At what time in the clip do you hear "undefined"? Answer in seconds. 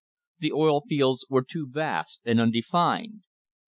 2.41-3.21